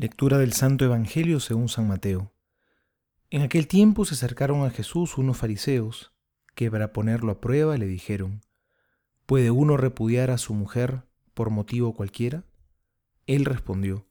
[0.00, 2.32] Lectura del Santo Evangelio según San Mateo.
[3.30, 6.12] En aquel tiempo se acercaron a Jesús unos fariseos,
[6.54, 8.42] que para ponerlo a prueba le dijeron,
[9.26, 11.02] ¿Puede uno repudiar a su mujer
[11.34, 12.44] por motivo cualquiera?
[13.26, 14.06] Él respondió,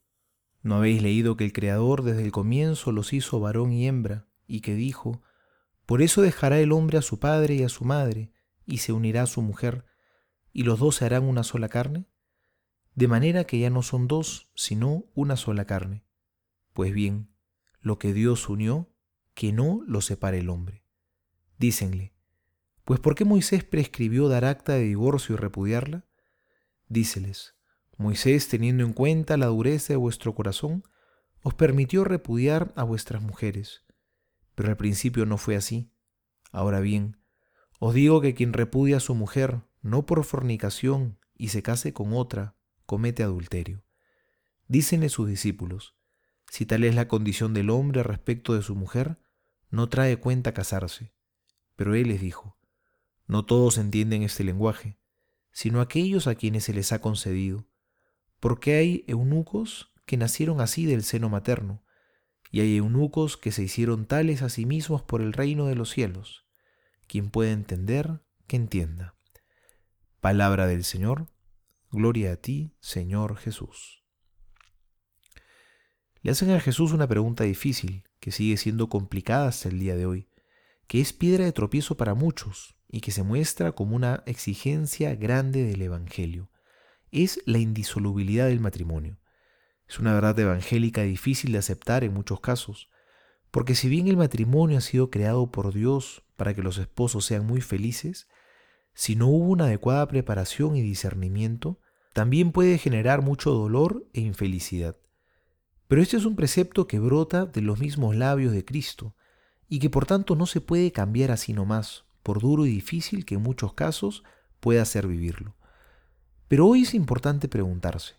[0.61, 4.59] ¿No habéis leído que el Creador desde el comienzo los hizo varón y hembra, y
[4.59, 5.21] que dijo,
[5.85, 8.33] Por eso dejará el hombre a su padre y a su madre,
[8.65, 9.85] y se unirá a su mujer,
[10.51, 12.07] y los dos se harán una sola carne?
[12.97, 16.03] De manera que ya no son dos, sino una sola carne.
[16.73, 17.29] Pues bien,
[17.79, 18.89] lo que Dios unió,
[19.35, 20.83] que no lo separe el hombre.
[21.59, 22.15] Dícenle,
[22.85, 26.07] pues ¿por qué Moisés prescribió dar acta de divorcio y repudiarla?
[26.89, 27.55] Díceles,
[27.97, 30.83] Moisés, teniendo en cuenta la dureza de vuestro corazón,
[31.43, 33.85] os permitió repudiar a vuestras mujeres.
[34.55, 35.93] Pero al principio no fue así.
[36.51, 37.17] Ahora bien,
[37.77, 42.13] os digo que quien repudia a su mujer, no por fornicación, y se case con
[42.13, 42.56] otra,
[42.87, 43.83] comete adulterio.
[44.67, 45.95] Dícenle sus discípulos,
[46.49, 49.19] si tal es la condición del hombre respecto de su mujer,
[49.69, 51.13] no trae cuenta casarse.
[51.75, 52.57] Pero él les dijo,
[53.27, 54.97] no todos entienden este lenguaje,
[55.51, 57.67] sino aquellos a quienes se les ha concedido,
[58.39, 61.83] porque hay eunucos que nacieron así del seno materno,
[62.49, 65.89] y hay eunucos que se hicieron tales a sí mismos por el reino de los
[65.89, 66.47] cielos.
[67.05, 69.15] Quien puede entender, que entienda.
[70.21, 71.27] Palabra del Señor.
[71.89, 74.03] Gloria a ti, Señor Jesús.
[76.21, 80.05] Le hacen a Jesús una pregunta difícil, que sigue siendo complicada hasta el día de
[80.05, 80.27] hoy,
[80.87, 85.63] que es piedra de tropiezo para muchos y que se muestra como una exigencia grande
[85.63, 86.51] del Evangelio.
[87.11, 89.21] Es la indisolubilidad del matrimonio.
[89.87, 92.89] Es una verdad evangélica difícil de aceptar en muchos casos,
[93.49, 97.45] porque si bien el matrimonio ha sido creado por Dios para que los esposos sean
[97.45, 98.27] muy felices,
[98.97, 101.79] si no hubo una adecuada preparación y discernimiento,
[102.13, 104.97] también puede generar mucho dolor e infelicidad.
[105.87, 109.15] Pero este es un precepto que brota de los mismos labios de Cristo
[109.69, 113.35] y que por tanto no se puede cambiar así nomás, por duro y difícil que
[113.35, 114.23] en muchos casos
[114.59, 115.55] pueda ser vivirlo.
[116.47, 118.15] Pero hoy es importante preguntarse,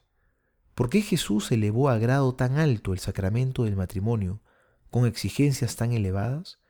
[0.77, 4.43] ¿por qué Jesús elevó a grado tan alto el sacramento del matrimonio
[4.93, 6.61] con exigencias tan elevadas?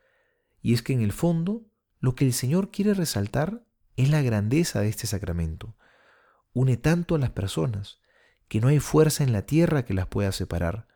[0.63, 1.67] Y es que en el fondo
[2.01, 3.68] lo que el Señor quiere resaltar
[3.99, 5.75] es la grandeza de este sacramento.
[6.53, 7.99] Une tanto a las personas
[8.47, 10.87] que no hay fuerza en la tierra que las pueda separar,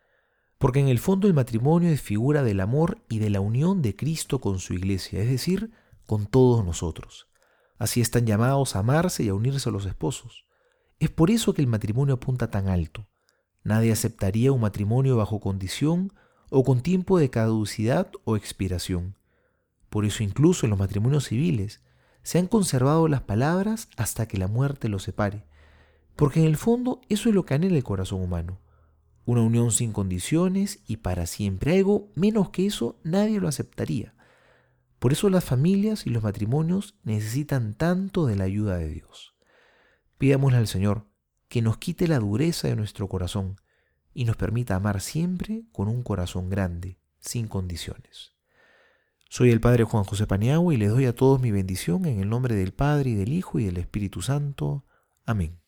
[0.56, 3.96] porque en el fondo el matrimonio es figura del amor y de la unión de
[3.96, 5.72] Cristo con su iglesia, es decir,
[6.06, 7.26] con todos nosotros.
[7.76, 10.46] Así están llamados a amarse y a unirse a los esposos.
[11.00, 13.08] Es por eso que el matrimonio apunta tan alto.
[13.64, 16.12] Nadie aceptaría un matrimonio bajo condición
[16.50, 19.16] o con tiempo de caducidad o expiración.
[19.90, 21.82] Por eso incluso en los matrimonios civiles
[22.22, 25.44] se han conservado las palabras hasta que la muerte los separe,
[26.16, 28.60] porque en el fondo eso es lo que anhela el corazón humano,
[29.24, 31.76] una unión sin condiciones y para siempre.
[31.76, 34.14] Algo menos que eso nadie lo aceptaría.
[34.98, 39.34] Por eso las familias y los matrimonios necesitan tanto de la ayuda de Dios.
[40.18, 41.06] Pidámosle al Señor
[41.48, 43.56] que nos quite la dureza de nuestro corazón
[44.14, 48.32] y nos permita amar siempre con un corazón grande, sin condiciones.
[49.32, 52.28] Soy el Padre Juan José Paniagua y les doy a todos mi bendición en el
[52.28, 54.84] nombre del Padre y del Hijo y del Espíritu Santo.
[55.24, 55.61] Amén.